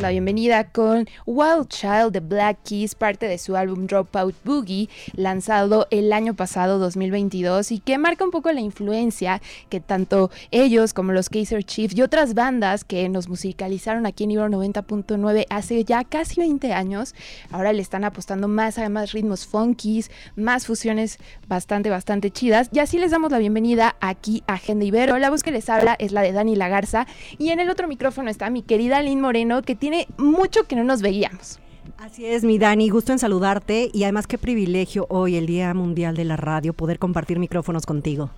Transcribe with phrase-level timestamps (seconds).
[0.00, 5.86] La bienvenida con Wild Child de Black Keys, parte de su álbum Dropout Boogie, lanzado
[5.90, 11.12] el año pasado 2022 y que marca un poco la influencia que tanto ellos como
[11.12, 16.04] los Kaiser Chiefs y otras bandas que nos musicalizaron aquí en Ibero 90.9 hace ya
[16.04, 17.14] casi 20 años,
[17.50, 21.18] ahora le están apostando más a más ritmos funkies, más fusiones
[21.48, 22.68] bastante, bastante chidas.
[22.72, 25.18] Y así les damos la bienvenida aquí a Agenda Ibero.
[25.18, 27.06] La voz que les habla es la de Dani Lagarza
[27.38, 29.85] y en el otro micrófono está mi querida Lynn Moreno que tiene
[30.16, 31.58] mucho que no nos veíamos.
[31.98, 36.16] Así es, mi Dani, gusto en saludarte y además qué privilegio hoy, el Día Mundial
[36.16, 38.30] de la Radio, poder compartir micrófonos contigo.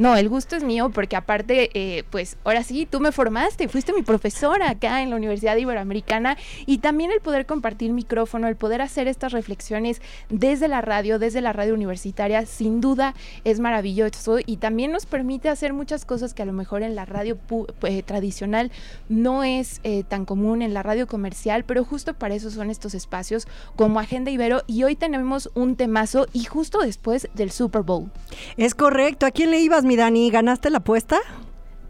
[0.00, 3.92] No, el gusto es mío porque aparte, eh, pues ahora sí, tú me formaste, fuiste
[3.92, 8.80] mi profesora acá en la Universidad Iberoamericana y también el poder compartir micrófono, el poder
[8.80, 14.56] hacer estas reflexiones desde la radio, desde la radio universitaria, sin duda es maravilloso y
[14.56, 17.36] también nos permite hacer muchas cosas que a lo mejor en la radio
[17.82, 18.72] eh, tradicional
[19.10, 22.94] no es eh, tan común, en la radio comercial, pero justo para eso son estos
[22.94, 28.10] espacios como Agenda Ibero y hoy tenemos un temazo y justo después del Super Bowl.
[28.56, 29.84] Es correcto, ¿a quién le ibas?
[29.90, 30.30] Mi Dani?
[30.30, 31.18] ¿Ganaste la apuesta?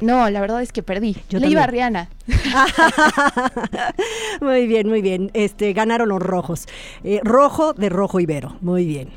[0.01, 1.19] No, la verdad es que perdí.
[1.29, 2.09] Yo Le iba a Rihanna.
[4.41, 5.31] muy bien, muy bien.
[5.35, 6.67] Este, ganaron los rojos.
[7.05, 8.57] Eh, rojo de rojo Ibero.
[8.63, 9.11] Muy bien.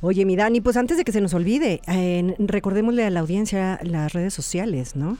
[0.00, 1.82] Oye, mi Dani, pues antes de que se nos olvide,
[2.40, 5.16] recordémosle a la audiencia las redes sociales, ¿no?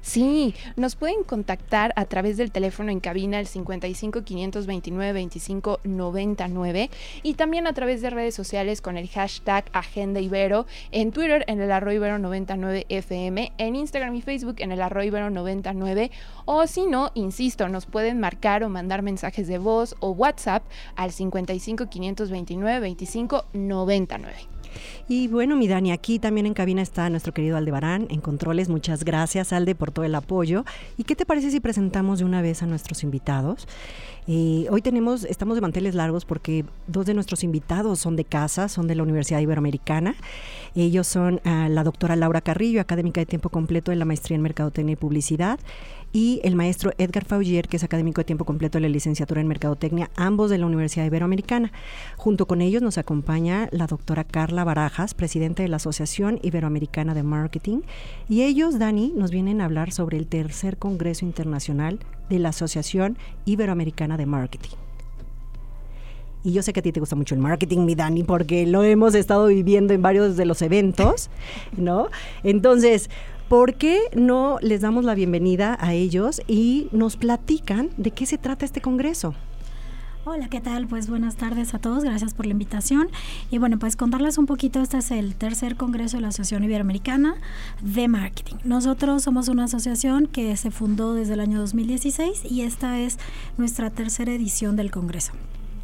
[0.00, 6.90] Sí, nos pueden contactar a través del teléfono en cabina el 55 529 25 99
[7.22, 11.60] y también a través de redes sociales con el hashtag Agenda Ibero, en Twitter en
[11.60, 16.10] el arroyo Ibero 99 FM, en Instagram y Facebook en el arroyo Ibero 99
[16.44, 20.62] o si no, insisto, nos pueden marcar o mandar mensajes de voz o WhatsApp
[20.96, 24.59] al 55 529 25 99.
[25.08, 28.68] Y bueno, mi Dani, aquí también en cabina está nuestro querido Aldebarán en controles.
[28.68, 30.64] Muchas gracias, Alde, por todo el apoyo.
[30.96, 33.66] ¿Y qué te parece si presentamos de una vez a nuestros invitados?
[34.26, 38.68] Eh, hoy tenemos, estamos de manteles largos porque dos de nuestros invitados son de casa,
[38.68, 40.14] son de la Universidad Iberoamericana.
[40.76, 44.42] Ellos son ah, la doctora Laura Carrillo, académica de tiempo completo de la maestría en
[44.42, 45.58] Mercadotecnia y Publicidad,
[46.12, 49.48] y el maestro Edgar Faugier, que es académico de tiempo completo de la licenciatura en
[49.48, 51.72] Mercadotecnia, ambos de la Universidad Iberoamericana.
[52.16, 57.22] Junto con ellos nos acompaña la doctora Carla Barajas, presidenta de la Asociación Iberoamericana de
[57.22, 57.80] Marketing,
[58.28, 63.16] y ellos, Dani, nos vienen a hablar sobre el tercer Congreso Internacional de la Asociación
[63.44, 64.76] Iberoamericana de Marketing.
[66.42, 68.82] Y yo sé que a ti te gusta mucho el marketing, mi Dani, porque lo
[68.82, 71.28] hemos estado viviendo en varios de los eventos,
[71.76, 72.08] ¿no?
[72.42, 73.10] Entonces,
[73.50, 78.38] ¿por qué no les damos la bienvenida a ellos y nos platican de qué se
[78.38, 79.34] trata este congreso?
[80.24, 80.86] Hola, ¿qué tal?
[80.86, 83.08] Pues buenas tardes a todos, gracias por la invitación.
[83.50, 87.34] Y bueno, pues contarles un poquito, este es el tercer congreso de la Asociación Iberoamericana
[87.82, 88.54] de Marketing.
[88.62, 93.18] Nosotros somos una asociación que se fundó desde el año 2016 y esta es
[93.58, 95.32] nuestra tercera edición del congreso.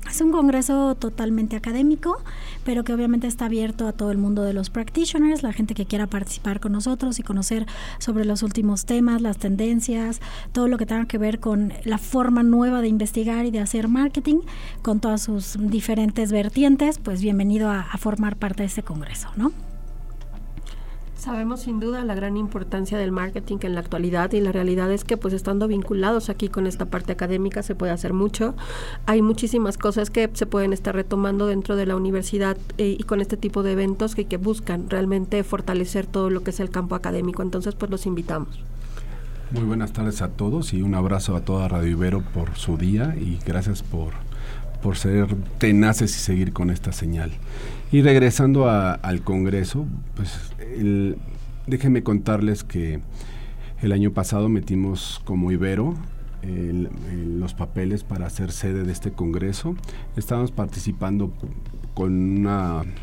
[0.08, 2.18] Es un congreso totalmente académico,
[2.64, 5.84] pero que obviamente está abierto a todo el mundo de los practitioners, la gente que
[5.84, 7.66] quiera participar con nosotros y conocer
[7.98, 10.20] sobre los últimos temas, las tendencias,
[10.52, 13.88] todo lo que tenga que ver con la forma nueva de investigar y de hacer
[13.88, 14.40] marketing,
[14.82, 19.52] con todas sus diferentes vertientes, pues bienvenido a, formar parte de este congreso, ¿no?
[21.16, 25.02] Sabemos sin duda la gran importancia del marketing en la actualidad y la realidad es
[25.02, 28.54] que pues estando vinculados aquí con esta parte académica se puede hacer mucho.
[29.06, 33.22] Hay muchísimas cosas que se pueden estar retomando dentro de la universidad eh, y con
[33.22, 36.94] este tipo de eventos que, que buscan realmente fortalecer todo lo que es el campo
[36.94, 37.42] académico.
[37.42, 38.60] Entonces pues los invitamos.
[39.52, 43.16] Muy buenas tardes a todos y un abrazo a toda Radio Ibero por su día
[43.16, 44.12] y gracias por,
[44.82, 47.32] por ser tenaces y seguir con esta señal.
[47.92, 49.86] Y regresando al Congreso,
[50.16, 50.52] pues
[51.66, 53.00] déjenme contarles que
[53.80, 55.94] el año pasado metimos como Ibero
[56.42, 59.74] los papeles para ser sede de este Congreso.
[60.16, 61.32] Estábamos participando
[61.94, 62.46] con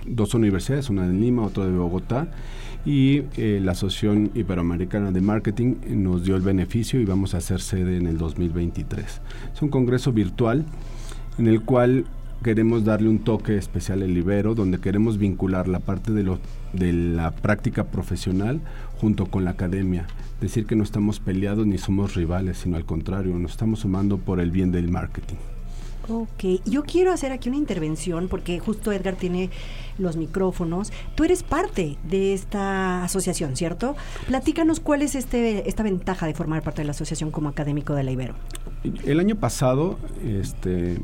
[0.06, 2.30] dos universidades, una de Lima, otra de Bogotá,
[2.86, 7.62] y eh, la Asociación Iberoamericana de Marketing nos dio el beneficio y vamos a ser
[7.62, 9.22] sede en el 2023.
[9.54, 10.66] Es un congreso virtual
[11.38, 12.06] en el cual
[12.44, 16.40] queremos darle un toque especial al Ibero, donde queremos vincular la parte de, lo,
[16.74, 18.62] de la práctica profesional
[19.00, 20.06] junto con la academia.
[20.42, 24.40] Decir que no estamos peleados ni somos rivales, sino al contrario, nos estamos sumando por
[24.40, 25.38] el bien del marketing.
[26.10, 29.50] Ok, yo quiero hacer aquí una intervención porque justo Edgar tiene
[29.98, 30.92] los micrófonos.
[31.16, 33.96] Tú eres parte de esta asociación, ¿cierto?
[34.28, 38.04] Platícanos cuál es este, esta ventaja de formar parte de la asociación como académico de
[38.04, 38.36] la Ibero.
[39.06, 41.00] El año pasado este,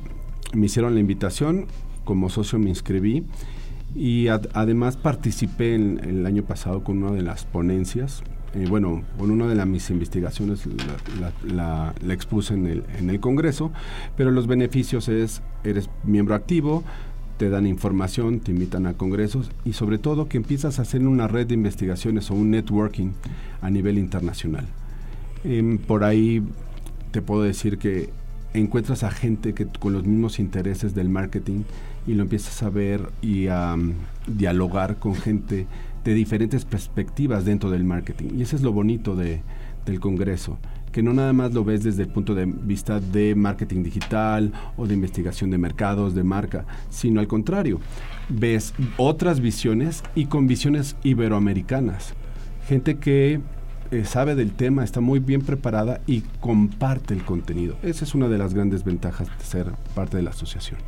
[0.54, 1.66] me hicieron la invitación,
[2.04, 3.24] como socio me inscribí
[3.96, 8.24] y además participé en, el año pasado con una de las ponencias.
[8.56, 10.68] Eh, bueno, con una de las, mis investigaciones
[11.46, 13.72] la, expuse en el, en el Congreso,
[14.18, 16.84] pero los beneficios es, eres miembro activo,
[17.38, 21.28] te dan información, te invitan a congresos y sobre todo que empiezas a hacer una
[21.28, 23.12] red de investigaciones o un networking
[23.62, 24.66] a nivel internacional.
[25.46, 26.44] Em, por ahí
[27.12, 28.10] te puedo decir que
[28.54, 31.64] encuentras a gente que con los mismos intereses del marketing
[32.08, 33.94] y lo empiezas a ver y a mm,
[34.28, 35.68] dialogar con gente
[36.04, 38.30] de diferentes perspectivas dentro del marketing.
[38.38, 39.42] Y eso es lo bonito de,
[39.86, 40.58] del Congreso,
[40.92, 44.88] que no nada más lo ves desde el punto de vista de marketing digital o
[44.88, 47.80] de investigación de mercados, de marca, sino al contrario,
[48.30, 52.14] ves otras visiones y con visiones iberoamericanas.
[52.68, 53.42] Gente que
[53.92, 57.76] eh, sabe del tema, está muy bien preparada y comparte el contenido.
[57.82, 60.80] Esa es una de las grandes ventajas de ser parte de la asociación.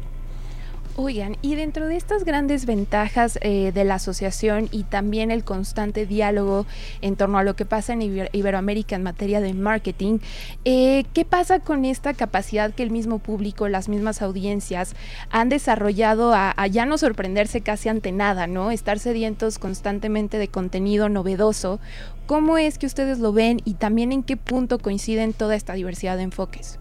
[0.97, 6.05] Oigan, y dentro de estas grandes ventajas eh, de la asociación y también el constante
[6.05, 6.65] diálogo
[6.99, 8.01] en torno a lo que pasa en
[8.33, 10.19] Iberoamérica en materia de marketing,
[10.65, 14.93] eh, ¿qué pasa con esta capacidad que el mismo público, las mismas audiencias
[15.29, 18.69] han desarrollado a, ya no sorprenderse casi ante nada, ¿no?
[18.69, 21.79] Estar sedientos constantemente de contenido novedoso.
[22.25, 26.17] ¿Cómo es que ustedes lo ven y también en qué punto coinciden toda esta diversidad
[26.17, 26.80] de enfoques?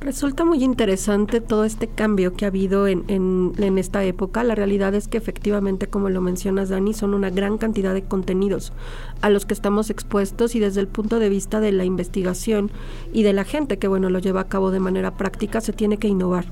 [0.00, 4.44] Resulta muy interesante todo este cambio que ha habido en, en, esta época.
[4.44, 8.72] La realidad es que efectivamente, como lo mencionas, Dani, son una gran cantidad de contenidos
[9.22, 12.70] a los que estamos expuestos y desde el punto de vista de la investigación
[13.12, 15.96] y de la gente que, bueno, lo lleva a cabo de manera práctica, se tiene
[15.96, 16.44] que innovar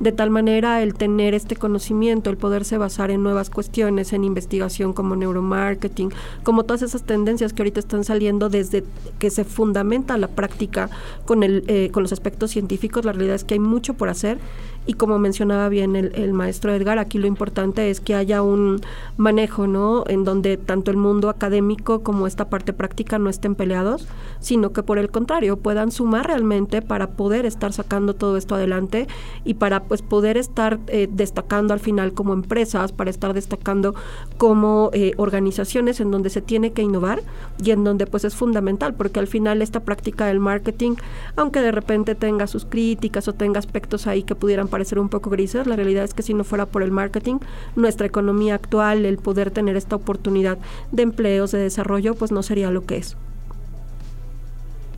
[0.00, 4.92] de tal manera el tener este conocimiento, el poderse basar en nuevas cuestiones, en investigación
[4.92, 6.10] como neuromarketing,
[6.42, 8.84] como todas esas tendencias que ahorita están saliendo desde
[9.18, 10.90] que se fundamenta la práctica
[11.24, 14.38] con, el, eh, con los aspectos científicos, la realidad es que hay mucho por hacer
[14.86, 18.80] y como mencionaba bien el, maestro Edgar, aquí lo importante es que haya un
[19.18, 20.04] manejo, ¿no?
[20.06, 24.08] En donde tanto el mundo académico como esta parte práctica no estén peleados,
[24.40, 29.08] sino que por el contrario puedan sumar realmente para poder estar sacando todo esto adelante
[29.44, 33.94] y para pues poder estar eh, destacando al final como empresas, para estar destacando
[34.38, 37.22] como eh, organizaciones en donde se tiene que innovar
[37.62, 40.94] y en donde pues es fundamental, porque al final esta práctica del marketing,
[41.36, 45.30] aunque de repente tenga sus críticas o tenga aspectos ahí que pudieran parecer un poco
[45.30, 47.38] grises, la realidad es que si no fuera por el marketing,
[47.76, 50.58] nuestra economía actual, el poder tener esta oportunidad
[50.92, 53.16] de empleos, de desarrollo, pues no sería lo que es.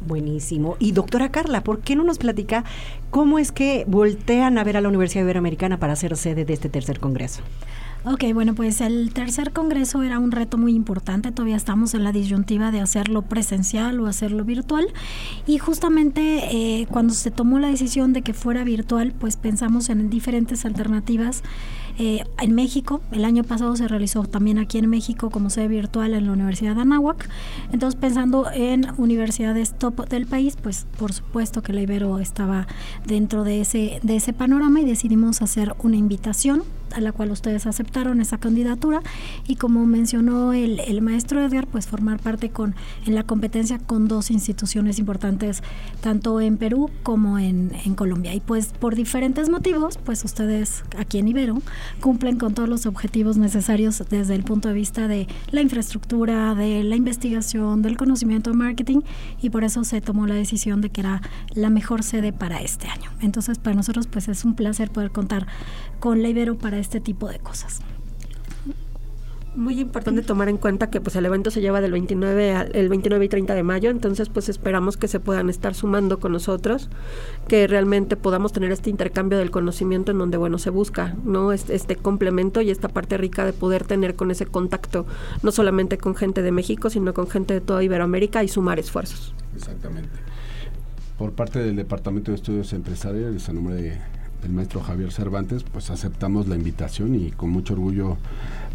[0.07, 0.77] Buenísimo.
[0.79, 2.65] Y doctora Carla, ¿por qué no nos platica
[3.11, 6.69] cómo es que voltean a ver a la Universidad Iberoamericana para ser sede de este
[6.69, 7.43] tercer congreso?
[8.03, 11.33] Ok, bueno, pues el tercer congreso era un reto muy importante.
[11.33, 14.87] Todavía estamos en la disyuntiva de hacerlo presencial o hacerlo virtual.
[15.47, 20.09] Y justamente eh, cuando se tomó la decisión de que fuera virtual, pues pensamos en
[20.09, 21.43] diferentes alternativas
[21.99, 23.03] eh, en México.
[23.13, 26.77] El año pasado se realizó también aquí en México como sede virtual en la Universidad
[26.77, 27.29] de Anáhuac.
[27.71, 32.67] Entonces, pensando en universidades top del país, pues por supuesto que la Ibero estaba
[33.07, 36.63] dentro de ese, de ese panorama y decidimos hacer una invitación
[36.95, 39.03] a la cual ustedes aceptaron esa candidatura
[39.47, 42.75] y como mencionó el, el, maestro Edgar, pues formar parte con
[43.07, 45.63] en la competencia con dos instituciones importantes,
[46.01, 48.35] tanto en Perú como en, en Colombia.
[48.35, 51.63] Y pues por diferentes motivos, pues ustedes aquí en Ibero
[52.01, 56.85] cumplen con todos los objetivos necesarios desde el punto de vista de la infraestructura, de
[56.85, 59.01] la investigación, del conocimiento de marketing
[59.41, 61.23] y por eso se tomó la decisión de que era
[61.55, 63.11] la mejor sede para este año.
[63.21, 65.47] Entonces para nosotros pues es un placer poder contar
[65.99, 67.81] con la Ibero para este tipo de cosas.
[69.57, 73.25] Muy importante tomar en cuenta que pues el evento se lleva del 29 el 29
[73.25, 76.89] y 30 de mayo, entonces pues esperamos que se puedan estar sumando con nosotros,
[77.49, 81.53] que realmente podamos tener este intercambio del conocimiento en donde bueno se busca, ¿no?
[81.53, 85.05] Este, este complemento y esta parte rica de poder tener con ese contacto
[85.43, 89.35] no solamente con gente de México, sino con gente de toda Iberoamérica y sumar esfuerzos.
[89.57, 90.11] Exactamente.
[91.19, 93.99] Por parte del Departamento de Estudios Empresariales, a nombre de
[94.45, 98.17] el maestro Javier Cervantes, pues aceptamos la invitación y con mucho orgullo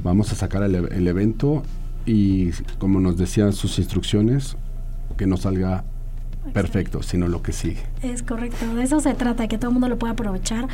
[0.03, 1.63] vamos a sacar el, evento.
[2.05, 4.57] Y como nos decían sus instrucciones,
[5.17, 5.83] que no salga
[6.53, 7.83] perfecto, sino lo que sigue.
[8.01, 10.67] Es correcto, de eso se trata, que todo el mundo lo pueda aprovechar,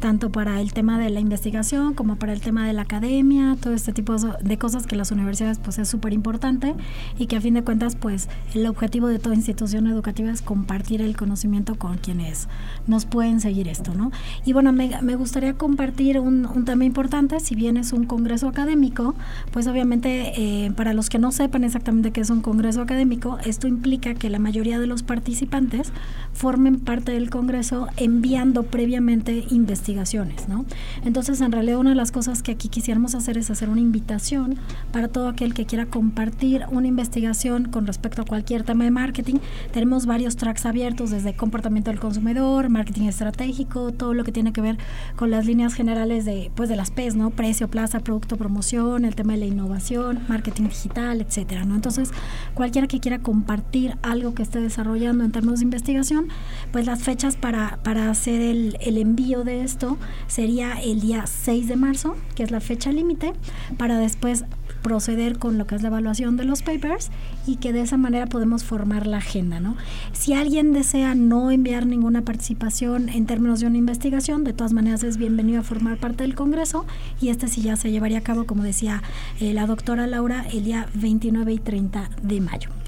[0.00, 3.72] tanto para el tema de la investigación como para el tema de la academia, todo
[3.72, 6.74] este tipo de cosas que las universidades pues es súper importante
[7.18, 11.02] y que a fin de cuentas pues el objetivo de toda institución educativa es compartir
[11.02, 12.48] el conocimiento con quienes
[12.86, 14.10] nos pueden seguir esto, ¿no?
[14.44, 18.48] Y bueno, me, me gustaría compartir un, un, tema importante, si bien es un congreso
[18.48, 19.14] académico,
[19.52, 23.68] pues obviamente eh, para los que no sepan exactamente qué es un congreso académico, esto
[23.68, 25.92] implica que la mayoría de los participantes
[26.32, 30.64] formen parte del Congreso enviando previamente investigaciones, ¿no?
[31.04, 34.56] Entonces, en realidad, una de las cosas que aquí quisiéramos hacer es hacer una invitación
[34.90, 39.36] para todo aquel que quiera compartir una investigación con respecto a cualquier tema de marketing.
[39.70, 44.62] Tenemos varios tracks abiertos, desde comportamiento del consumidor, marketing estratégico, todo lo que tiene que
[44.62, 44.78] ver
[45.16, 47.28] con las líneas generales de, pues, de las PES, ¿no?
[47.28, 51.74] Precio, plaza, producto, promoción, el tema de la innovación, marketing digital, etcétera, ¿no?
[51.74, 52.10] Entonces,
[52.54, 54.60] cualquiera que quiera compartir algo que esté
[55.02, 56.28] desarrollando en términos de investigación,
[56.70, 61.68] pues las fechas para, para hacer el, el envío de esto sería el día 6
[61.68, 63.32] de marzo, que es la fecha límite,
[63.76, 64.44] para después
[64.82, 67.10] proceder con lo que es la evaluación de los papers
[67.46, 69.76] y que de esa manera podemos formar la agenda, ¿no?
[70.12, 75.04] Si alguien desea no enviar ninguna participación en términos de una investigación, de todas maneras
[75.04, 76.84] es bienvenido a formar parte del Congreso
[77.20, 79.02] y este sí ya se llevaría a cabo, como decía
[79.40, 82.81] eh, la doctora Laura, el día 29 y 30 de mayo.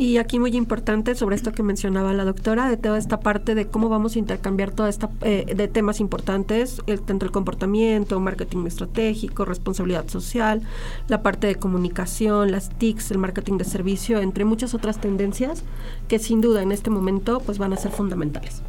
[0.00, 3.66] Y aquí muy importante sobre esto que mencionaba la doctora, de toda esta parte de
[3.66, 8.64] cómo vamos a intercambiar toda esta eh, de temas importantes, el, tanto el comportamiento, marketing
[8.64, 10.62] estratégico, responsabilidad social,
[11.06, 15.64] la parte de comunicación, las TICs, el marketing de servicio, entre muchas otras tendencias
[16.08, 18.62] que sin duda en este momento pues van a ser fundamentales.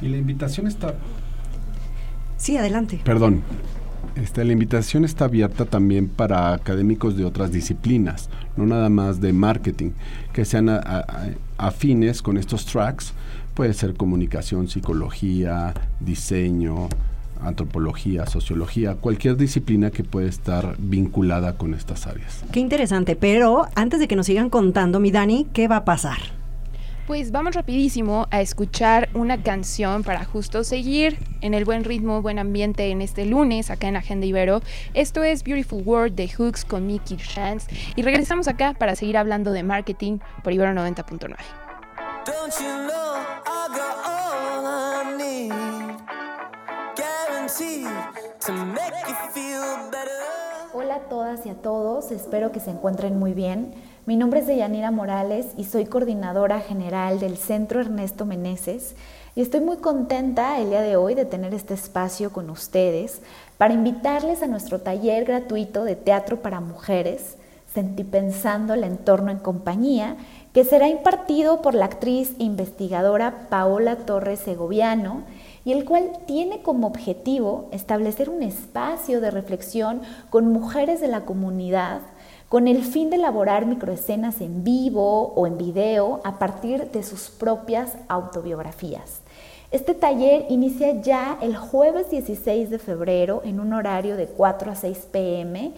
[0.00, 0.94] Y la invitación está...
[2.36, 3.00] Sí, adelante.
[3.02, 3.42] Perdón,
[4.14, 9.32] este, la invitación está abierta también para académicos de otras disciplinas, no nada más de
[9.32, 9.90] marketing,
[10.32, 10.70] que sean
[11.58, 13.12] afines con estos tracks.
[13.54, 16.88] Puede ser comunicación, psicología, diseño,
[17.42, 22.44] antropología, sociología, cualquier disciplina que puede estar vinculada con estas áreas.
[22.52, 26.18] Qué interesante, pero antes de que nos sigan contando, mi Dani, ¿qué va a pasar?
[27.06, 32.38] Pues vamos rapidísimo a escuchar una canción para justo seguir en el buen ritmo, buen
[32.38, 34.62] ambiente en este lunes acá en Agenda Ibero.
[34.94, 39.50] Esto es Beautiful World de Hooks con Mickey Chance y regresamos acá para seguir hablando
[39.50, 41.34] de marketing por Ibero 90.9.
[50.72, 53.74] Hola a todas y a todos, espero que se encuentren muy bien.
[54.04, 58.96] Mi nombre es Deyanira Morales y soy coordinadora general del Centro Ernesto Meneses.
[59.36, 63.22] Y estoy muy contenta el día de hoy de tener este espacio con ustedes
[63.58, 67.36] para invitarles a nuestro taller gratuito de teatro para mujeres,
[67.72, 70.16] Sentipensando el entorno en compañía,
[70.52, 75.22] que será impartido por la actriz e investigadora Paola Torres Segoviano
[75.64, 81.22] y el cual tiene como objetivo establecer un espacio de reflexión con mujeres de la
[81.22, 82.00] comunidad
[82.52, 87.30] con el fin de elaborar microescenas en vivo o en video a partir de sus
[87.30, 89.22] propias autobiografías.
[89.70, 94.74] Este taller inicia ya el jueves 16 de febrero en un horario de 4 a
[94.74, 95.72] 6 pm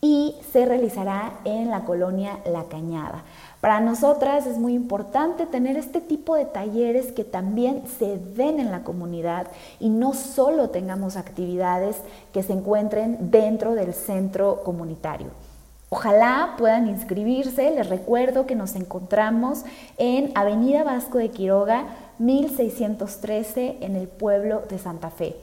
[0.00, 3.22] y se realizará en la colonia La Cañada.
[3.60, 8.72] Para nosotras es muy importante tener este tipo de talleres que también se den en
[8.72, 9.46] la comunidad
[9.78, 11.98] y no solo tengamos actividades
[12.32, 15.47] que se encuentren dentro del centro comunitario.
[15.90, 17.70] Ojalá puedan inscribirse.
[17.70, 19.64] Les recuerdo que nos encontramos
[19.96, 21.86] en Avenida Vasco de Quiroga,
[22.18, 25.36] 1613, en el pueblo de Santa Fe.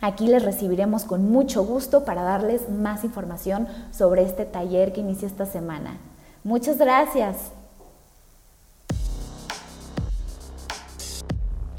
[0.00, 5.28] Aquí les recibiremos con mucho gusto para darles más información sobre este taller que inicia
[5.28, 5.98] esta semana.
[6.42, 7.52] Muchas gracias.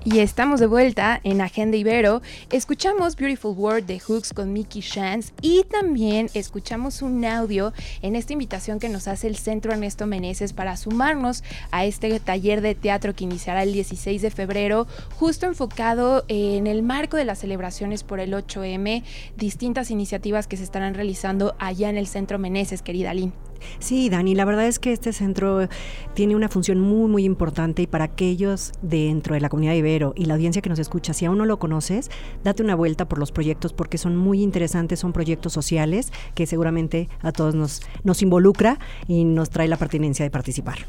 [0.05, 2.22] Y estamos de vuelta en Agenda Ibero.
[2.51, 8.33] Escuchamos Beautiful World de Hooks con Mickey Chance y también escuchamos un audio en esta
[8.33, 11.41] invitación que nos hace el Centro Ernesto Meneses para sumarnos
[11.72, 16.83] a este taller de teatro que iniciará el 16 de febrero, justo enfocado en el
[16.83, 19.03] marco de las celebraciones por el 8M,
[19.38, 23.31] distintas iniciativas que se estarán realizando allá en el Centro Meneses, querida Lynn.
[23.79, 25.67] Sí, Dani, la verdad es que este centro
[26.13, 30.13] tiene una función muy, muy importante y para aquellos dentro de la comunidad de Ibero
[30.15, 32.10] y la audiencia que nos escucha, si aún no lo conoces,
[32.43, 37.10] date una vuelta por los proyectos porque son muy interesantes, son proyectos sociales que seguramente
[37.22, 40.79] a todos nos, nos involucra y nos trae la pertinencia de participar.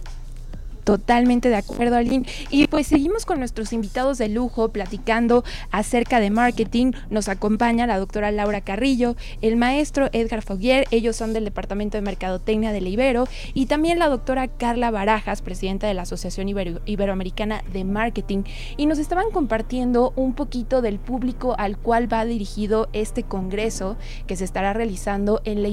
[0.84, 2.26] Totalmente de acuerdo, Aline.
[2.50, 6.92] Y pues seguimos con nuestros invitados de lujo platicando acerca de marketing.
[7.10, 12.02] Nos acompaña la doctora Laura Carrillo, el maestro Edgar Foguier, ellos son del Departamento de
[12.02, 17.84] Mercadotecnia de Ibero, y también la doctora Carla Barajas, presidenta de la Asociación Iberoamericana de
[17.84, 18.44] Marketing.
[18.76, 24.36] Y nos estaban compartiendo un poquito del público al cual va dirigido este congreso que
[24.36, 25.68] se estará realizando en la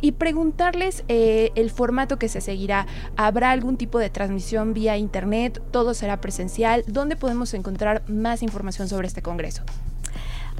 [0.00, 2.86] y preguntarles eh, el formato que se seguirá.
[3.16, 4.31] ¿Habrá algún tipo de transmisión?
[4.32, 6.84] Transmisión vía internet, todo será presencial.
[6.86, 9.62] ¿Dónde podemos encontrar más información sobre este congreso?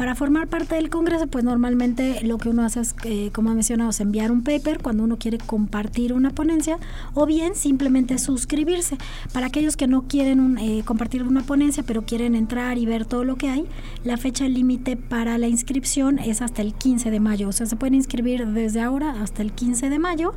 [0.00, 3.54] Para formar parte del Congreso, pues normalmente lo que uno hace es, eh, como he
[3.54, 6.78] mencionado, enviar un paper cuando uno quiere compartir una ponencia
[7.12, 8.96] o bien simplemente suscribirse.
[9.34, 13.24] Para aquellos que no quieren eh, compartir una ponencia, pero quieren entrar y ver todo
[13.24, 13.66] lo que hay,
[14.02, 17.50] la fecha límite para la inscripción es hasta el 15 de mayo.
[17.50, 20.32] O sea, se pueden inscribir desde ahora hasta el 15 de mayo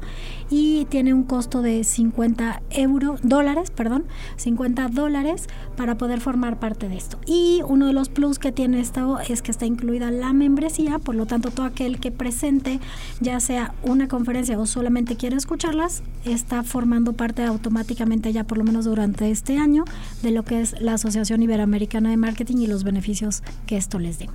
[0.50, 4.03] y tiene un costo de 50 euros, dólares, perdón,
[4.36, 7.17] 50 dólares para poder formar parte de esto.
[7.25, 11.15] Y uno de los plus que tiene esto es que está incluida la membresía, por
[11.15, 12.79] lo tanto todo aquel que presente
[13.22, 18.63] ya sea una conferencia o solamente quiere escucharlas, está formando parte automáticamente ya por lo
[18.63, 19.86] menos durante este año
[20.24, 24.17] de lo que es la Asociación Iberoamericana de Marketing y los beneficios que esto les
[24.19, 24.29] dé.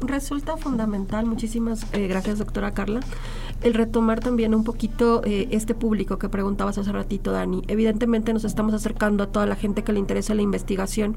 [0.00, 3.00] Resulta fundamental, muchísimas eh, gracias doctora Carla,
[3.62, 7.62] el retomar también un poquito eh, este público que preguntabas hace ratito, Dani.
[7.66, 11.16] Evidentemente nos estamos acercando a toda la gente que le interesa la investigación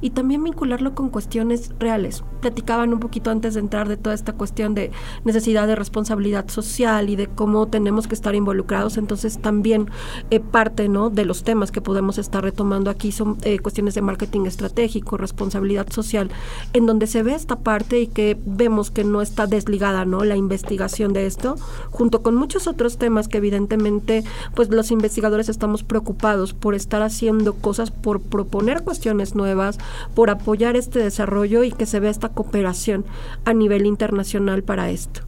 [0.00, 2.24] y también vincularlo con cuestiones reales.
[2.40, 4.90] Platicaban un poquito antes de entrar de toda esta cuestión de
[5.24, 8.96] necesidad de responsabilidad social y de cómo tenemos que estar involucrados.
[8.96, 9.90] Entonces también
[10.30, 11.10] eh, parte ¿no?
[11.10, 16.30] de los temas que podemos estar retomando aquí son cuestiones de marketing estratégico, responsabilidad social,
[16.72, 20.24] en donde se ve esta parte y que vemos que no está desligada, ¿no?
[20.24, 21.56] La investigación de esto,
[21.90, 27.54] junto con muchos otros temas que evidentemente, pues los investigadores estamos preocupados por estar haciendo
[27.54, 29.78] cosas, por proponer cuestiones nuevas,
[30.14, 33.06] por apoyar este desarrollo y que se vea esta cooperación
[33.46, 35.22] a nivel internacional para esto.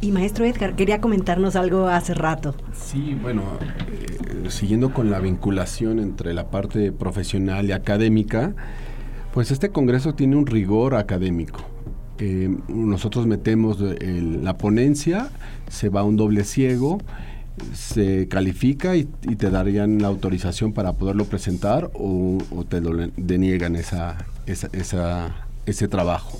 [0.00, 2.54] Y maestro Edgar, quería comentarnos algo hace rato.
[2.72, 3.42] Sí, bueno,
[3.88, 8.54] eh, siguiendo con la vinculación entre la parte profesional y académica,
[9.32, 11.60] pues este Congreso tiene un rigor académico.
[12.18, 15.28] Eh, nosotros metemos la ponencia,
[15.68, 16.98] se va un doble ciego,
[17.72, 22.38] se califica y, te darían la autorización para poderlo presentar o,
[22.68, 22.80] te
[23.16, 26.38] deniegan esa, ese trabajo.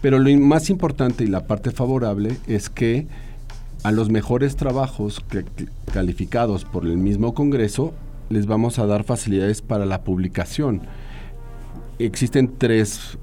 [0.00, 3.06] Pero lo más importante y la parte favorable es que
[3.82, 5.24] a los mejores trabajos
[5.92, 7.94] calificados por el mismo Congreso
[8.28, 10.82] les vamos a dar facilidades para la publicación
[12.06, 13.18] existen tres,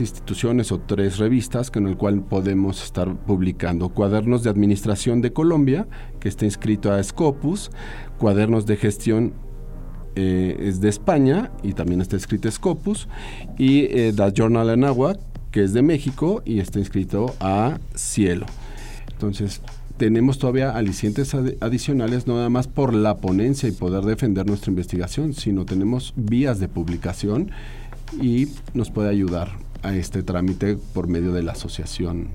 [0.00, 3.88] instituciones o tres revistas con el cual podemos estar publicando.
[3.90, 5.86] Cuadernos de Administración de Colombia,
[6.20, 7.70] que está inscrito a Scopus,
[8.18, 9.34] Cuadernos de Gestión
[10.14, 13.08] eh, es de España y también está escrito Scopus,
[13.56, 15.18] y eh, The Journal Anáhuac,
[15.50, 18.46] que es de México y está inscrito a Cielo.
[19.12, 19.62] Entonces,
[19.96, 25.32] tenemos todavía alicientes adicionales, no nada más por la ponencia y poder defender nuestra investigación,
[25.32, 27.52] sino tenemos vías de publicación
[28.20, 29.50] y nos puede ayudar
[29.82, 32.28] a este trámite por medio de la Asociación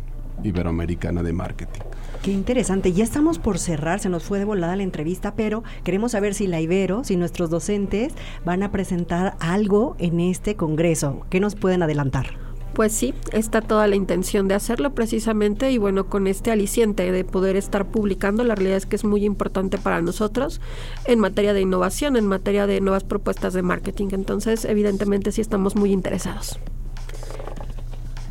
[0.44, 1.82] Iberoamericana de Marketing.
[2.22, 2.94] Qué interesante.
[2.94, 6.48] Ya estamos por cerrar, se nos fue de volada la entrevista, pero queremos saber si
[6.48, 8.14] la Ibero, si nuestros docentes
[8.46, 11.26] van a presentar algo en este congreso.
[11.30, 12.47] ¿Qué nos pueden adelantar?
[12.78, 17.24] Pues sí, está toda la intención de hacerlo precisamente y bueno, con este aliciente de
[17.24, 20.62] poder estar publicando, la realidad es que es muy importante para nosotros
[21.06, 24.10] en materia de innovación, en materia de nuevas propuestas de marketing.
[24.12, 26.60] Entonces, evidentemente sí estamos muy interesados.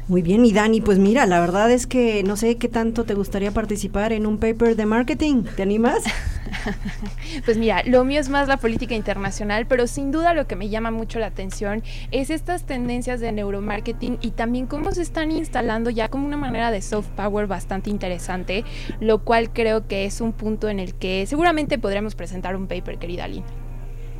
[0.06, 3.14] Muy bien, y Dani, pues mira, la verdad es que no sé qué tanto te
[3.14, 5.42] gustaría participar en un paper de marketing.
[5.56, 6.04] ¿Te animas?
[7.44, 10.68] pues mira, lo mío es más la política internacional, pero sin duda lo que me
[10.68, 15.90] llama mucho la atención es estas tendencias de neuromarketing y también cómo se están instalando
[15.90, 18.64] ya como una manera de soft power bastante interesante,
[19.00, 22.98] lo cual creo que es un punto en el que seguramente podríamos presentar un paper,
[22.98, 23.65] querida Lina.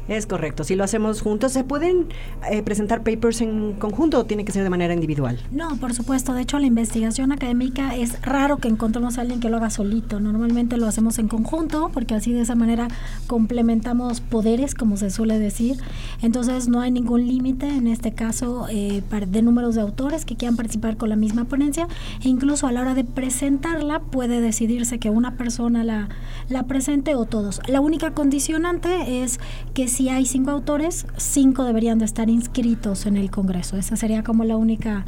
[0.09, 0.63] Es correcto.
[0.63, 2.07] Si lo hacemos juntos, ¿se pueden
[2.51, 5.39] eh, presentar papers en conjunto o tiene que ser de manera individual?
[5.51, 6.33] No, por supuesto.
[6.33, 10.21] De hecho, la investigación académica es raro que encontremos a alguien que lo haga solito.
[10.21, 12.87] Normalmente lo hacemos en conjunto porque así de esa manera
[13.27, 15.77] complementamos poderes, como se suele decir.
[16.23, 20.57] Entonces, no hay ningún límite en este caso eh, de números de autores que quieran
[20.57, 21.89] participar con la misma ponencia
[22.23, 26.09] e incluso a la hora de presentarla puede decidirse que una persona la,
[26.49, 27.61] la presente o todos.
[27.67, 29.41] La única condicionante es
[29.75, 33.79] que si hay cinco autores, cinco deberían de estar inscritos en el Congreso.
[33.79, 35.07] Esa sería como la única,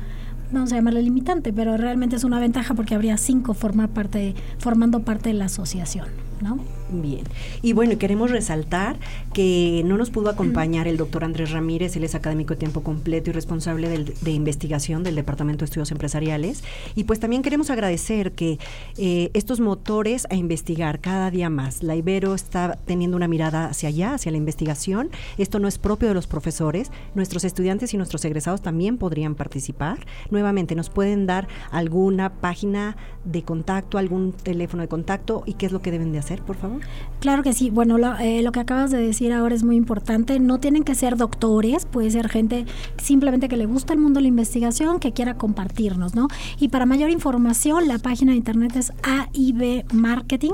[0.51, 5.01] vamos a llamarle limitante, pero realmente es una ventaja porque habría cinco formar parte, formando
[5.01, 6.07] parte de la asociación,
[6.40, 6.59] ¿no?
[6.90, 7.24] Bien.
[7.61, 8.98] Y bueno, queremos resaltar
[9.35, 13.31] que no nos pudo acompañar el doctor Andrés Ramírez, él es académico de tiempo completo
[13.31, 16.64] y responsable de investigación del Departamento de Estudios Empresariales.
[16.94, 18.59] Y pues también queremos agradecer que
[18.96, 21.83] eh, estos motores a investigar cada día más.
[21.83, 25.11] La Ibero está teniendo una mirada hacia allá, hacia la investigación.
[25.37, 26.90] Esto no es propio de los profesores.
[27.14, 29.98] Nuestros estudiantes y nuestros egresados también podrían participar.
[30.31, 35.72] Nuevamente, ¿nos pueden dar alguna página de contacto, algún teléfono de contacto y qué es
[35.72, 36.77] lo que deben de hacer, por favor?
[37.20, 37.70] Claro que sí.
[37.70, 40.38] Bueno, lo, eh, lo, que acabas de decir ahora es muy importante.
[40.38, 42.64] No tienen que ser doctores, puede ser gente
[42.96, 46.28] simplemente que le gusta el mundo de la investigación, que quiera compartirnos, ¿no?
[46.60, 50.52] Y para mayor información, la página de internet es AIB Marketing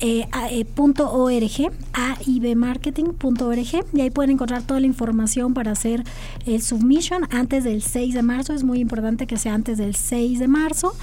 [0.00, 6.02] eh, eh, .org, aibmarketing.org, y ahí pueden encontrar toda la información para hacer
[6.46, 8.52] el submission antes del 6 de marzo.
[8.52, 10.94] Es muy importante que sea antes del 6 de marzo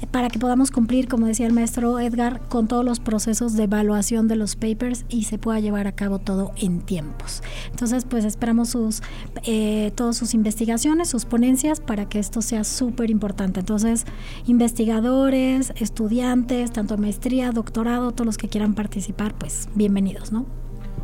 [0.00, 3.64] eh, para que podamos cumplir, como decía el maestro Edgar, con todos los procesos de
[3.64, 7.42] evaluación de los papers y se pueda llevar a cabo todo en tiempos.
[7.70, 9.02] Entonces, pues esperamos sus,
[9.44, 13.60] eh, todas sus investigaciones, sus ponencias para que esto sea súper importante.
[13.60, 14.06] Entonces,
[14.46, 20.46] investigadores, estudiantes, tanto maestría, doctorado, todos los que quieran participar, pues bienvenidos, ¿no?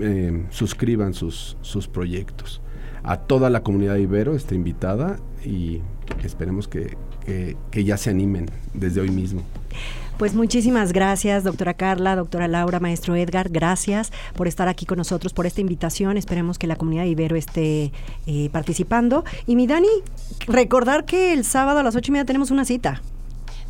[0.00, 2.60] eh, suscriban sus, sus proyectos.
[3.02, 5.80] A toda la comunidad Ibero está invitada y
[6.22, 6.96] esperemos que,
[7.70, 9.42] que ya se animen desde hoy mismo.
[10.18, 15.32] Pues muchísimas gracias, doctora Carla, doctora Laura, maestro Edgar, gracias por estar aquí con nosotros,
[15.32, 16.16] por esta invitación.
[16.16, 17.92] Esperemos que la comunidad Ibero esté
[18.26, 19.24] eh, participando.
[19.46, 19.86] Y mi Dani,
[20.48, 23.00] recordar que el sábado a las ocho y media tenemos una cita.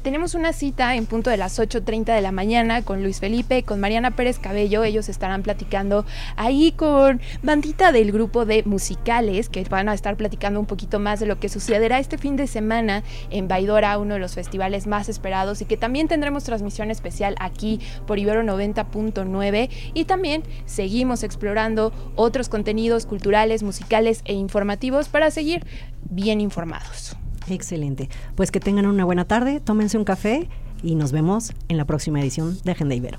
[0.02, 3.80] Tenemos una cita en punto de las 8.30 de la mañana con Luis Felipe, con
[3.80, 4.84] Mariana Pérez Cabello.
[4.84, 6.06] Ellos estarán platicando
[6.36, 11.18] ahí con bandita del grupo de musicales que van a estar platicando un poquito más
[11.18, 15.08] de lo que sucederá este fin de semana en Baidora, uno de los festivales más
[15.08, 21.92] esperados y que también tendremos transmisión especial aquí por Ibero 90.9 y también seguimos explorando
[22.14, 25.66] otros contenidos culturales, musicales e informativos para seguir
[26.08, 27.16] bien informados.
[27.50, 28.08] Excelente.
[28.34, 30.48] Pues que tengan una buena tarde, tómense un café
[30.82, 33.18] y nos vemos en la próxima edición de Agenda Ibero.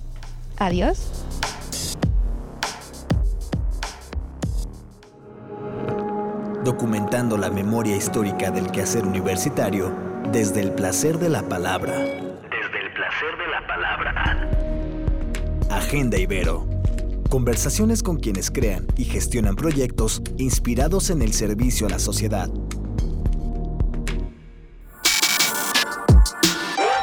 [0.57, 1.25] Adiós.
[6.63, 9.95] Documentando la memoria histórica del quehacer universitario
[10.31, 11.93] desde el placer de la palabra.
[11.93, 14.49] Desde el placer de la palabra.
[15.71, 16.67] Agenda Ibero.
[17.29, 22.49] Conversaciones con quienes crean y gestionan proyectos inspirados en el servicio a la sociedad